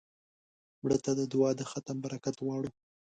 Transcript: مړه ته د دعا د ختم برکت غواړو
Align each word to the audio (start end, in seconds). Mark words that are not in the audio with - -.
مړه 0.81 0.97
ته 1.03 1.11
د 1.19 1.21
دعا 1.31 1.51
د 1.59 1.61
ختم 1.71 1.97
برکت 2.05 2.35
غواړو 2.45 2.69